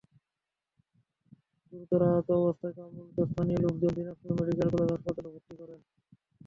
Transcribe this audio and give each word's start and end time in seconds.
গুরুতর 1.73 2.01
আহত 2.07 2.27
অবস্থায় 2.39 2.75
কামরুলকে 2.77 3.21
স্থানীয় 3.29 3.59
লোকজন 3.63 3.91
দিনাজপুর 3.97 4.31
মেডিকেল 4.39 4.67
কলেজ 4.71 4.89
হাসপাতালে 4.93 5.29
ভর্তি 5.33 5.53
করেন। 5.59 5.79